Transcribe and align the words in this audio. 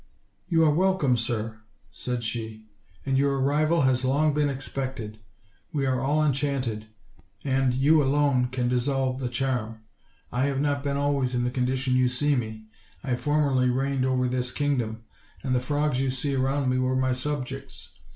"You 0.47 0.63
are 0.63 0.73
welcome, 0.73 1.15
sir," 1.15 1.59
said 1.91 2.23
she, 2.23 2.65
''and 3.05 3.19
your 3.19 3.37
arrival 3.39 3.81
has 3.81 4.03
long 4.03 4.33
been 4.33 4.49
expected; 4.49 5.19
we 5.71 5.85
are 5.85 6.01
all 6.01 6.23
en 6.23 6.33
chanted, 6.33 6.87
and 7.43 7.75
you 7.75 8.01
alone 8.01 8.47
can 8.47 8.67
dissolve 8.67 9.19
the 9.19 9.29
charm. 9.29 9.81
I 10.31 10.45
have 10.45 10.59
not 10.59 10.81
been 10.83 10.97
always 10.97 11.35
in 11.35 11.43
the 11.43 11.51
condition 11.51 11.95
you 11.95 12.07
see 12.07 12.35
me; 12.35 12.65
I 13.03 13.15
formerly 13.15 13.69
reigned 13.69 14.03
over 14.03 14.27
this 14.27 14.51
kingdom, 14.51 15.03
and 15.43 15.53
the 15.53 15.59
frogs 15.61 16.01
you 16.01 16.09
see 16.09 16.33
around 16.33 16.69
me 16.69 16.79
were 16.79 16.95
my 16.95 17.13
subjects. 17.13 17.89